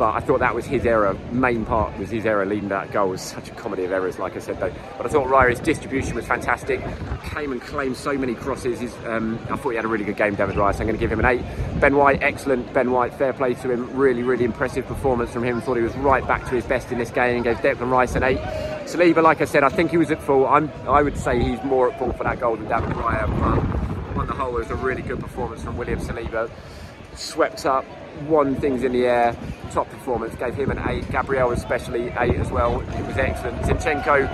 but 0.00 0.14
I 0.14 0.20
thought 0.20 0.40
that 0.40 0.54
was 0.54 0.64
his 0.64 0.86
error. 0.86 1.12
Main 1.30 1.66
part 1.66 1.98
was 1.98 2.08
his 2.08 2.24
error 2.24 2.46
leading 2.46 2.70
that 2.70 2.90
goal. 2.90 3.08
It 3.08 3.10
was 3.10 3.20
such 3.20 3.50
a 3.50 3.54
comedy 3.54 3.84
of 3.84 3.92
errors, 3.92 4.18
like 4.18 4.34
I 4.34 4.38
said 4.38 4.58
though. 4.58 4.72
But 4.96 5.04
I 5.04 5.10
thought 5.10 5.28
Raya's 5.28 5.60
distribution 5.60 6.14
was 6.14 6.24
fantastic. 6.24 6.80
Came 7.34 7.52
and 7.52 7.60
claimed 7.60 7.98
so 7.98 8.16
many 8.16 8.34
crosses. 8.34 8.80
Um, 9.04 9.38
I 9.50 9.56
thought 9.56 9.68
he 9.68 9.76
had 9.76 9.84
a 9.84 9.88
really 9.88 10.06
good 10.06 10.16
game, 10.16 10.36
David 10.36 10.56
Raya. 10.56 10.72
So 10.72 10.80
I'm 10.80 10.86
going 10.86 10.96
to 10.96 10.98
give 10.98 11.12
him 11.12 11.18
an 11.18 11.26
eight. 11.26 11.42
Ben 11.80 11.96
White, 11.96 12.22
excellent. 12.22 12.72
Ben 12.72 12.92
White, 12.92 13.12
fair 13.12 13.34
play 13.34 13.52
to 13.52 13.70
him. 13.70 13.94
Really, 13.94 14.22
really 14.22 14.46
impressive 14.46 14.86
performance 14.86 15.32
from 15.32 15.44
him. 15.44 15.60
Thought 15.60 15.76
he 15.76 15.82
was 15.82 15.94
right 15.96 16.26
back 16.26 16.48
to 16.48 16.54
his 16.54 16.64
best 16.64 16.90
in 16.90 16.96
this 16.96 17.10
game 17.10 17.34
and 17.36 17.44
gave 17.44 17.58
Declan 17.58 17.90
Rice 17.90 18.14
an 18.14 18.22
eight. 18.22 18.38
Saliba, 18.88 19.22
like 19.22 19.42
I 19.42 19.44
said, 19.44 19.64
I 19.64 19.68
think 19.68 19.90
he 19.90 19.98
was 19.98 20.10
at 20.10 20.22
fault. 20.22 20.48
I'm, 20.48 20.70
I 20.88 21.02
would 21.02 21.18
say 21.18 21.38
he's 21.42 21.62
more 21.62 21.92
at 21.92 21.98
fault 21.98 22.16
for 22.16 22.24
that 22.24 22.40
goal 22.40 22.56
than 22.56 22.68
David 22.68 22.96
Raya. 22.96 23.28
But 24.14 24.20
on 24.20 24.26
the 24.26 24.32
whole, 24.32 24.56
it 24.56 24.60
was 24.60 24.70
a 24.70 24.76
really 24.76 25.02
good 25.02 25.20
performance 25.20 25.62
from 25.62 25.76
William 25.76 26.00
Saliba. 26.00 26.50
Swept 27.16 27.66
up, 27.66 27.84
won 28.28 28.54
things 28.56 28.84
in 28.84 28.92
the 28.92 29.06
air, 29.06 29.36
top 29.70 29.88
performance, 29.88 30.34
gave 30.36 30.54
him 30.54 30.70
an 30.70 30.78
8. 30.78 31.10
Gabriel 31.10 31.52
especially 31.52 32.08
8 32.18 32.34
as 32.36 32.50
well, 32.50 32.80
it 32.80 33.06
was 33.06 33.16
excellent. 33.16 33.60
Zinchenko, 33.62 34.28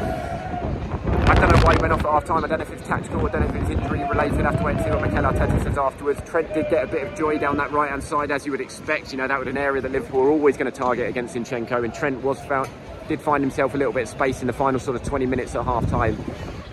I 1.29 1.35
don't 1.35 1.51
know 1.51 1.63
why 1.65 1.75
he 1.75 1.79
went 1.81 1.93
off 1.93 2.01
at 2.01 2.11
half 2.11 2.25
time, 2.25 2.45
I 2.45 2.49
don't 2.49 2.59
know 2.59 2.65
if 2.65 2.73
it's 2.73 2.87
tactical, 2.87 3.27
I 3.27 3.31
don't 3.31 3.43
know 3.43 3.55
if 3.55 3.63
it's 3.63 3.71
injury 3.71 4.09
related, 4.09 4.41
I 4.41 4.51
have 4.51 4.59
to 4.59 4.65
wait 4.65 4.77
and 4.77 4.85
see 4.85 4.91
what 4.91 5.03
Mikel 5.03 5.25
Arteta 5.25 5.63
says 5.63 5.79
afterwards. 5.79 6.21
Trent 6.29 6.53
did 6.55 6.69
get 6.71 6.85
a 6.85 6.87
bit 6.87 7.07
of 7.07 7.17
joy 7.17 7.39
down 7.39 7.57
that 7.59 7.73
right 7.73 7.91
hand 7.91 8.03
side 8.03 8.31
as 8.31 8.47
you 8.47 8.53
would 8.53 8.61
expect, 8.61 9.13
you 9.13 9.19
know, 9.19 9.29
that 9.29 9.39
was 9.39 9.49
an 9.49 9.57
area 9.57 9.83
that 9.83 9.93
Liverpool 9.93 10.23
were 10.23 10.31
always 10.31 10.57
going 10.57 10.71
to 10.71 10.77
target 10.77 11.09
against 11.09 11.35
Zinchenko 11.35 11.85
and 11.85 11.93
Trent 11.95 12.23
was 12.23 12.41
found, 12.47 12.69
did 13.09 13.21
find 13.21 13.43
himself 13.43 13.75
a 13.75 13.77
little 13.77 13.93
bit 13.93 14.05
of 14.05 14.09
space 14.09 14.41
in 14.41 14.47
the 14.47 14.53
final 14.53 14.81
sort 14.81 14.97
of 14.97 15.03
20 15.03 15.27
minutes 15.27 15.55
at 15.55 15.65
half 15.65 15.89
time. 15.91 16.17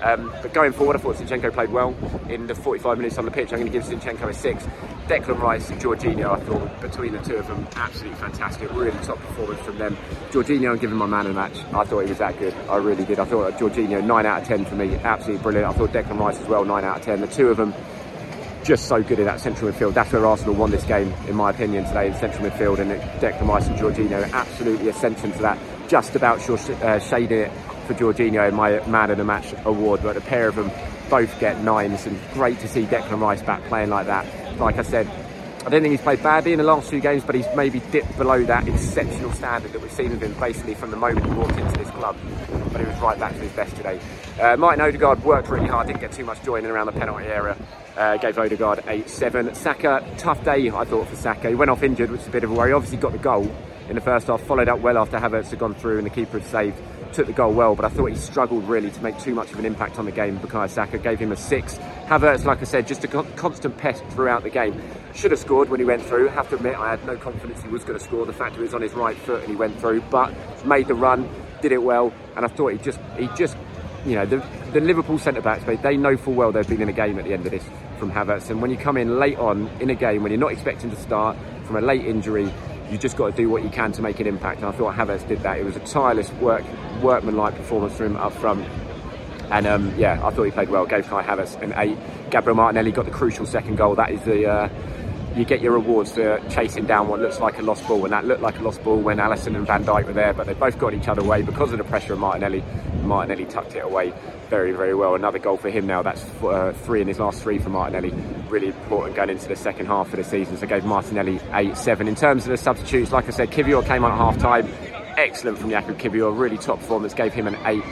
Um, 0.04 0.34
but 0.42 0.54
going 0.54 0.74
forward, 0.74 0.98
I 0.98 1.00
thought 1.00 1.16
Zinchenko 1.16 1.54
played 1.54 1.72
well 1.72 1.96
in 2.28 2.46
the 2.48 2.56
45 2.56 2.98
minutes 2.98 3.18
on 3.18 3.24
the 3.24 3.32
pitch. 3.32 3.54
I'm 3.54 3.60
going 3.60 3.72
to 3.72 3.78
give 3.78 3.84
Zinchenko 3.84 4.30
a 4.30 4.34
six. 4.34 4.66
Declan 5.08 5.40
Rice 5.40 5.70
and 5.70 5.82
Jorginho, 5.82 6.32
I 6.32 6.40
thought 6.42 6.82
between 6.82 7.14
the 7.14 7.20
two 7.20 7.36
of 7.36 7.48
them, 7.48 7.68
absolutely 7.76 8.18
fantastic. 8.20 8.72
Really 8.74 8.92
top 9.04 9.18
performance 9.20 9.62
from 9.62 9.78
them. 9.78 9.98
Jorginho, 10.32 10.72
I'm 10.72 10.78
giving 10.78 10.98
my 10.98 11.06
man 11.06 11.28
a 11.28 11.34
match. 11.34 11.58
I 11.74 11.86
thought 11.86 12.02
he 12.02 12.10
was 12.10 12.18
that 12.18 12.38
good. 12.38 12.54
I 12.70 12.78
really 12.78 13.06
did. 13.06 13.20
I 13.20 13.26
thought 13.26 13.54
Jorginho, 13.54 14.04
9 14.04 14.26
out 14.26 14.42
of 14.42 14.48
10 14.48 14.66
for 14.66 14.76
me. 14.76 14.96
Absolutely 14.96 15.42
brilliant. 15.42 15.74
I 15.74 15.78
thought 15.78 15.92
Declan 15.92 16.20
Rice 16.20 16.40
as 16.40 16.48
well, 16.48 16.66
9 16.66 16.84
out 16.84 16.98
of 16.98 17.04
10. 17.04 17.22
The 17.22 17.28
two 17.28 17.48
of 17.48 17.58
them, 17.58 17.74
just 18.64 18.88
so 18.88 19.02
good 19.04 19.20
in 19.20 19.26
that 19.26 19.40
central 19.40 19.72
midfield. 19.72 19.94
That's 19.94 20.12
where 20.12 20.26
Arsenal 20.26 20.56
won 20.56 20.72
this 20.72 20.84
game, 20.86 21.14
in 21.28 21.36
my 21.36 21.50
opinion, 21.50 21.86
today 21.86 22.08
in 22.08 22.14
central 22.16 22.50
midfield. 22.50 22.80
And 22.80 22.92
Declan 23.22 23.48
Rice 23.48 23.68
and 23.68 23.78
Jorginho, 23.78 24.32
absolutely 24.34 24.90
ascension 24.90 25.32
to 25.34 25.40
that. 25.40 25.58
Just 25.88 26.16
about 26.16 26.42
sure, 26.42 26.58
uh, 26.82 27.00
shading 27.00 27.40
it 27.40 27.52
for 27.84 27.94
Jorginho 27.94 28.48
in 28.50 28.56
my 28.56 28.86
man 28.88 29.12
of 29.12 29.18
the 29.18 29.24
match 29.24 29.54
award. 29.66 30.02
But 30.04 30.16
the 30.16 30.22
pair 30.22 30.48
of 30.48 30.56
them 30.56 30.72
both 31.10 31.40
get 31.40 31.62
nines, 31.62 32.06
and 32.06 32.20
great 32.34 32.60
to 32.60 32.68
see 32.68 32.84
Declan 32.84 33.20
Rice 33.20 33.42
back 33.42 33.64
playing 33.66 33.90
like 33.90 34.08
that. 34.08 34.26
Like 34.60 34.78
I 34.78 34.84
said, 34.84 35.08
I 35.66 35.70
don't 35.70 35.82
think 35.82 35.94
he's 35.94 36.02
played 36.02 36.22
badly 36.22 36.52
in 36.52 36.58
the 36.58 36.66
last 36.66 36.90
few 36.90 37.00
games, 37.00 37.24
but 37.24 37.36
he's 37.36 37.46
maybe 37.56 37.80
dipped 37.92 38.18
below 38.18 38.44
that 38.44 38.68
exceptional 38.68 39.32
standard 39.32 39.72
that 39.72 39.82
we've 39.82 39.92
seen 39.92 40.12
of 40.12 40.22
him 40.22 40.34
basically 40.34 40.74
from 40.74 40.92
the 40.92 40.98
moment 40.98 41.26
he 41.26 41.32
walked 41.32 41.58
into 41.58 41.78
this 41.78 41.90
club. 41.92 42.18
But 42.72 42.82
he 42.82 42.88
was 42.88 43.00
right 43.00 43.18
back 43.18 43.32
to 43.34 43.40
his 43.40 43.52
best 43.54 43.74
today. 43.78 43.98
Uh, 44.42 44.58
Martin 44.58 44.82
Odegaard 44.82 45.24
worked 45.24 45.48
really 45.48 45.68
hard, 45.68 45.88
didn't 45.88 46.02
get 46.02 46.12
too 46.12 46.26
much 46.26 46.44
joy 46.44 46.58
in 46.58 46.66
around 46.66 46.88
the 46.88 46.92
penalty 46.92 47.28
area. 47.28 47.56
Uh, 47.96 48.18
gave 48.18 48.38
Odegaard 48.38 48.84
a 48.88 49.08
7. 49.08 49.56
Saka, 49.56 50.06
tough 50.18 50.44
day 50.44 50.70
I 50.70 50.84
thought 50.84 51.08
for 51.08 51.16
Saka. 51.16 51.48
He 51.48 51.56
went 51.56 51.72
off 51.72 51.82
injured, 51.82 52.12
which 52.12 52.22
is 52.22 52.28
a 52.28 52.32
bit 52.32 52.44
of 52.44 52.52
a 52.52 52.54
worry. 52.54 52.74
Obviously 52.74 52.98
got 52.98 53.14
the 53.14 53.18
goal 53.20 53.50
in 53.88 53.96
the 53.96 54.02
first 54.02 54.28
half, 54.28 54.42
followed 54.42 54.68
up 54.68 54.80
well 54.80 54.98
after 54.98 55.18
Havertz 55.18 55.50
had 55.50 55.60
gone 55.60 55.76
through 55.76 55.98
and 55.98 56.06
the 56.06 56.10
keeper 56.10 56.40
had 56.40 56.50
saved 56.50 56.78
took 57.14 57.28
the 57.28 57.34
goal 57.34 57.54
well, 57.54 57.76
but 57.76 57.86
I 57.86 57.90
thought 57.90 58.08
he 58.08 58.16
struggled 58.16 58.68
really 58.68 58.92
to 58.92 59.04
make 59.04 59.18
too 59.20 59.34
much 59.34 59.52
of 59.52 59.60
an 59.60 59.66
impact 59.66 60.00
on 60.00 60.06
the 60.06 60.12
game. 60.12 60.40
Bukayo 60.40 60.70
Saka 60.70 60.98
gave 60.98 61.20
him 61.20 61.32
a 61.32 61.36
six. 61.36 61.78
Havertz, 62.06 62.46
like 62.46 62.62
I 62.62 62.66
said, 62.66 62.88
just 62.88 63.04
a 63.04 63.08
constant 63.08 63.78
pest 63.78 64.04
throughout 64.10 64.44
the 64.44 64.50
game. 64.50 64.82
Should 65.14 65.32
have 65.32 65.40
scored 65.40 65.70
when 65.70 65.80
he 65.80 65.86
went 65.86 66.04
through. 66.04 66.28
Have 66.30 66.50
to 66.50 66.56
admit, 66.56 66.76
I 66.76 66.90
had 66.92 67.06
no 67.06 67.16
confidence 67.16 67.62
he 67.62 67.70
was 67.70 67.84
going 67.84 67.98
to 67.98 68.04
score. 68.04 68.26
The 68.26 68.34
fact 68.34 68.56
he 68.56 68.62
was 68.62 68.74
on 68.74 68.82
his 68.82 68.94
right 68.94 69.18
foot 69.18 69.42
and 69.42 69.50
he 69.50 69.56
went 69.56 69.80
through, 69.80 70.02
but 70.10 70.34
made 70.66 70.88
the 70.88 70.96
run, 70.96 71.30
did 71.62 71.72
it 71.72 71.82
well, 71.82 72.14
and 72.36 72.46
I 72.46 72.50
thought 72.50 72.74
he 72.74 72.78
just, 72.80 73.00
he 73.18 73.30
just, 73.38 73.56
you 74.06 74.16
know, 74.16 74.26
the, 74.26 74.46
the 74.74 74.82
Liverpool 74.82 75.18
centre 75.18 75.42
backs, 75.42 75.64
they 75.82 75.98
know 75.98 76.18
full 76.18 76.34
well 76.34 76.52
they've 76.52 76.68
been 76.68 76.82
in 76.82 76.90
a 76.90 76.94
game 76.94 77.18
at 77.20 77.26
the 77.26 77.34
end 77.34 77.46
of 77.46 77.52
this 77.52 77.64
from 77.98 78.12
Havertz. 78.12 78.50
And 78.50 78.62
when 78.62 78.70
you 78.70 78.78
come 78.78 78.98
in 78.98 79.18
late 79.18 79.38
on 79.38 79.70
in 79.80 79.90
a 79.90 79.96
game 79.96 80.24
when 80.24 80.32
you're 80.32 80.42
not 80.42 80.52
expecting 80.52 80.90
to 80.90 80.98
start 80.98 81.38
from 81.66 81.78
a 81.78 81.82
late 81.82 82.06
injury, 82.06 82.52
you 82.94 83.00
just 83.00 83.18
got 83.18 83.32
to 83.32 83.36
do 83.36 83.50
what 83.50 83.64
you 83.64 83.70
can 83.70 83.92
to 83.92 84.02
make 84.04 84.20
an 84.20 84.28
impact. 84.28 84.60
And 84.60 84.68
I 84.68 84.72
thought 84.72 84.96
Havertz 84.96 85.28
did 85.28 85.40
that. 85.40 85.58
It 85.58 85.66
was 85.66 85.76
a 85.76 85.80
tireless 85.80 86.32
work, 86.34 86.64
workmanlike 87.02 87.56
performance 87.56 87.98
from 87.98 88.06
him 88.12 88.18
up 88.18 88.34
front. 88.34 88.66
And 89.50 89.66
um, 89.66 89.94
yeah, 89.98 90.26
I 90.26 90.30
thought 90.30 90.44
he 90.44 90.52
played 90.52 90.70
well. 90.70 90.86
Gave 90.86 91.08
Kai 91.08 91.24
Havertz 91.24 91.60
an 91.62 91.74
eight. 91.76 91.98
Gabriel 92.30 92.56
Martinelli 92.56 92.92
got 92.92 93.06
the 93.06 93.12
crucial 93.12 93.46
second 93.46 93.78
goal. 93.78 93.96
That 93.96 94.12
is 94.12 94.22
the 94.22 94.48
uh, 94.48 94.70
you 95.36 95.46
get 95.46 95.62
your 95.62 95.74
rewards 95.74 96.12
for 96.12 96.40
chasing 96.50 96.86
down 96.86 97.08
what 97.08 97.20
looks 97.20 97.40
like 97.40 97.58
a 97.58 97.62
lost 97.62 97.88
ball, 97.88 98.04
and 98.04 98.14
that 98.14 98.26
looked 98.26 98.42
like 98.42 98.60
a 98.60 98.62
lost 98.62 98.84
ball 98.84 99.00
when 99.00 99.18
Alisson 99.18 99.56
and 99.56 99.66
Van 99.66 99.84
Dijk 99.84 100.06
were 100.06 100.14
there, 100.14 100.34
but 100.34 100.46
they 100.46 100.54
both 100.54 100.78
got 100.78 100.94
each 100.94 101.08
other 101.08 101.22
away 101.22 101.42
because 101.42 101.72
of 101.72 101.78
the 101.78 101.84
pressure 101.84 102.14
of 102.14 102.20
Martinelli. 102.20 102.64
Martinelli 103.04 103.46
tucked 103.46 103.76
it 103.76 103.84
away 103.84 104.14
very, 104.50 104.72
very 104.72 104.94
well. 104.94 105.16
Another 105.16 105.40
goal 105.40 105.58
for 105.58 105.72
him 105.72 105.88
now. 105.88 106.04
That's 106.04 106.24
uh, 106.44 106.74
three 106.84 107.02
in 107.02 107.08
his 107.08 107.18
last 107.20 107.42
three 107.42 107.58
for 107.58 107.70
Martinelli. 107.70 108.12
Really 108.50 108.68
important 108.68 109.16
going 109.16 109.32
into 109.32 109.48
the 109.48 109.56
second 109.56 109.88
half 109.88 110.14
of 110.14 110.18
the 110.18 110.24
season. 110.24 110.58
So 110.58 110.68
gave 110.68 110.86
Martinelli 110.86 111.40
eight, 111.54 111.76
seven. 111.76 112.08
In 112.08 112.14
terms 112.14 112.44
of 112.46 112.52
the 112.52 112.58
substitutes, 112.58 113.12
like 113.12 113.28
I 113.28 113.32
said, 113.32 113.50
Kiwior 113.50 113.84
came 113.84 114.04
on 114.04 114.12
at 114.12 114.18
half 114.18 114.38
time. 114.38 114.68
Excellent 115.18 115.58
from 115.58 115.72
Jakub 115.72 115.96
Kiwior. 115.96 116.38
Really 116.38 116.60
top 116.60 116.78
performance. 116.80 117.16
Gave 117.16 117.34
him 117.34 117.48
an 117.48 117.58
eight 117.66 117.84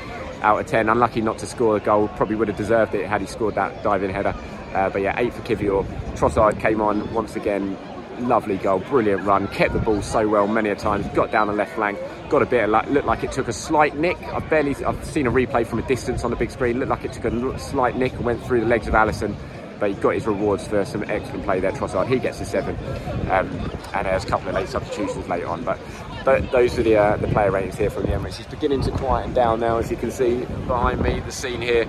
out 0.43 0.60
of 0.60 0.67
10. 0.67 0.88
Unlucky 0.88 1.21
not 1.21 1.39
to 1.39 1.48
score 1.48 1.77
a 1.77 1.79
goal. 1.79 2.07
Probably 2.10 2.36
would 2.36 2.48
have 2.48 2.57
deserved 2.57 2.93
it 2.93 3.07
had 3.07 3.21
he 3.21 3.27
scored 3.27 3.55
that 3.55 3.81
diving 3.81 4.12
header. 4.12 4.36
Uh, 4.74 4.90
but 4.90 5.01
yeah, 5.01 5.13
eight 5.18 5.34
for 5.34 5.42
Kiwior. 5.42 5.86
Trossard 6.16 6.60
came 6.60 6.82
on 6.82 7.13
once 7.13 7.36
again. 7.36 7.78
Lovely 8.20 8.58
goal, 8.58 8.80
brilliant 8.80 9.24
run, 9.24 9.48
kept 9.48 9.74
the 9.74 9.80
ball 9.80 10.01
so 10.04 10.28
well 10.28 10.46
many 10.46 10.70
a 10.70 10.75
times, 10.75 11.08
got 11.16 11.32
down 11.32 11.48
the 11.48 11.54
left 11.54 11.74
flank, 11.74 11.98
got 12.30 12.44
a 12.44 12.46
bit 12.46 12.66
of 12.66 12.70
luck, 12.70 12.86
looked 12.88 13.08
like 13.08 13.24
it 13.24 13.32
took 13.32 13.48
a 13.48 13.54
slight 13.54 13.98
nick. 13.98 14.16
I've 14.22 14.48
barely, 14.48 14.75
I've 14.86 15.04
seen 15.06 15.25
a 15.25 15.32
replay 15.32 15.66
from 15.66 15.80
a 15.80 15.88
distance 15.88 16.24
on 16.24 16.30
the 16.30 16.36
big 16.36 16.51
screen, 16.51 16.78
looked 16.78 16.92
like 16.92 17.04
it 17.04 17.13
took 17.13 17.25
a 17.25 17.60
slight 17.60 17.96
nick 17.98 18.13
and 18.13 18.24
went 18.24 18.46
through 18.46 18.60
the 18.60 18.68
legs 18.68 18.88
of 18.88 18.94
Alisson. 18.94 19.36
but 19.82 19.90
he 19.90 19.96
got 19.96 20.13
his 20.13 20.28
rewards 20.28 20.68
for 20.68 20.86
some 20.86 21.04
excellent 21.10 21.44
play 21.44 21.60
there. 21.60 21.72
Trossard, 21.72 22.08
he 22.08 22.20
gets 22.20 22.40
a 22.40 22.46
seven, 22.46 22.78
um, 23.32 23.50
and 23.96 24.06
there's 24.06 24.24
a 24.24 24.28
couple 24.28 24.48
of 24.48 24.54
late 24.54 24.70
substitutions 24.70 25.28
later 25.28 25.48
on. 25.48 25.63
But 25.63 25.80
but 26.24 26.51
those 26.51 26.78
are 26.78 26.84
the 26.84 26.98
uh, 26.98 27.18
the 27.18 27.28
player 27.30 27.50
ratings 27.50 27.78
here 27.80 27.90
from 27.90 28.04
the 28.04 28.10
Emirates. 28.10 28.38
He's 28.38 28.46
beginning 28.46 28.82
to 28.82 28.92
quieten 28.92 29.34
down 29.34 29.60
now, 29.60 29.78
as 29.80 29.90
you 29.90 29.98
can 29.98 30.12
see 30.12 30.46
behind 30.68 31.01
me. 31.01 31.20
The 31.22 31.32
scene 31.32 31.62
here 31.62 31.88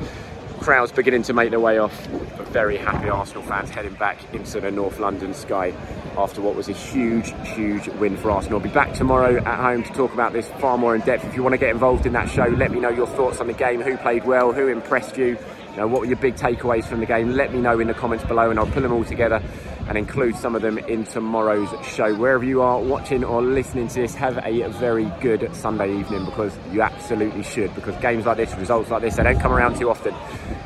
crowds 0.62 0.92
beginning 0.92 1.22
to 1.24 1.32
make 1.32 1.50
their 1.50 1.60
way 1.60 1.78
off, 1.78 2.08
but 2.36 2.46
very 2.48 2.76
happy 2.76 3.08
Arsenal 3.08 3.42
fans 3.42 3.68
heading 3.70 3.94
back 3.94 4.18
into 4.32 4.60
the 4.60 4.70
North 4.70 5.00
London 5.00 5.34
sky 5.34 5.74
after 6.16 6.40
what 6.40 6.54
was 6.54 6.68
a 6.68 6.72
huge, 6.72 7.32
huge 7.48 7.88
win 7.88 8.16
for 8.16 8.30
Arsenal. 8.30 8.58
I'll 8.58 8.64
be 8.64 8.70
back 8.70 8.94
tomorrow 8.94 9.38
at 9.38 9.60
home 9.60 9.82
to 9.82 9.92
talk 9.92 10.12
about 10.14 10.32
this 10.32 10.48
far 10.60 10.78
more 10.78 10.94
in 10.94 11.00
depth. 11.00 11.24
If 11.24 11.34
you 11.34 11.42
want 11.42 11.54
to 11.54 11.58
get 11.58 11.70
involved 11.70 12.06
in 12.06 12.12
that 12.12 12.30
show, 12.30 12.44
let 12.44 12.70
me 12.70 12.78
know 12.78 12.90
your 12.90 13.08
thoughts 13.08 13.40
on 13.40 13.48
the 13.48 13.52
game, 13.52 13.80
who 13.80 13.96
played 13.96 14.24
well, 14.24 14.52
who 14.52 14.68
impressed 14.68 15.16
you, 15.16 15.36
you 15.72 15.76
know, 15.76 15.88
what 15.88 16.00
were 16.00 16.06
your 16.06 16.16
big 16.16 16.36
takeaways 16.36 16.84
from 16.84 17.00
the 17.00 17.06
game? 17.06 17.32
Let 17.32 17.52
me 17.52 17.60
know 17.60 17.80
in 17.80 17.88
the 17.88 17.94
comments 17.94 18.24
below 18.24 18.50
and 18.50 18.58
I'll 18.58 18.66
pull 18.66 18.82
them 18.82 18.92
all 18.92 19.04
together 19.04 19.42
and 19.88 19.98
include 19.98 20.36
some 20.36 20.54
of 20.54 20.62
them 20.62 20.78
in 20.78 21.04
tomorrow's 21.04 21.70
show. 21.86 22.14
Wherever 22.14 22.44
you 22.44 22.62
are 22.62 22.78
watching 22.78 23.24
or 23.24 23.42
listening 23.42 23.88
to 23.88 24.00
this, 24.02 24.14
have 24.14 24.38
a 24.44 24.68
very 24.68 25.10
good 25.20 25.54
Sunday 25.56 25.98
evening 25.98 26.24
because 26.26 26.56
you 26.70 26.82
absolutely 26.82 27.42
should. 27.42 27.74
Because 27.74 27.96
games 28.02 28.26
like 28.26 28.36
this, 28.36 28.54
results 28.54 28.90
like 28.90 29.02
this, 29.02 29.16
they 29.16 29.22
don't 29.22 29.40
come 29.40 29.52
around 29.52 29.78
too 29.78 29.90
often 29.90 30.14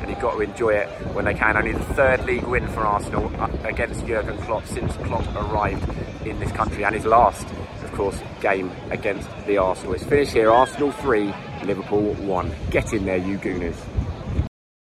you've 0.07 0.19
got 0.19 0.33
to 0.33 0.41
enjoy 0.41 0.69
it 0.69 0.87
when 1.13 1.25
they 1.25 1.33
can. 1.33 1.57
Only 1.57 1.73
the 1.73 1.93
third 1.93 2.25
league 2.25 2.43
win 2.43 2.67
for 2.67 2.81
Arsenal 2.81 3.31
uh, 3.41 3.49
against 3.63 4.05
Jurgen 4.05 4.37
Klopp 4.39 4.65
since 4.65 4.93
Klopp 4.97 5.25
arrived 5.35 5.87
in 6.25 6.39
this 6.39 6.51
country 6.51 6.83
and 6.83 6.95
his 6.95 7.05
last, 7.05 7.47
of 7.83 7.91
course, 7.93 8.19
game 8.41 8.71
against 8.89 9.29
the 9.45 9.57
Arsenal. 9.57 9.93
It's 9.93 10.03
finished 10.03 10.33
here, 10.33 10.51
Arsenal 10.51 10.91
3, 10.91 11.33
Liverpool 11.63 12.13
1. 12.13 12.51
Get 12.69 12.93
in 12.93 13.05
there, 13.05 13.17
you 13.17 13.37
Gooners. 13.37 13.75